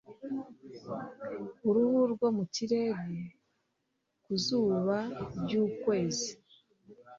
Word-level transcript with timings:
Ku 1.57 1.67
ruhu 1.75 1.99
rwo 2.13 2.27
mu 2.37 2.43
kirere 2.53 3.15
ku 4.23 4.31
zuba 4.45 4.97
ryukwezi 5.41 6.29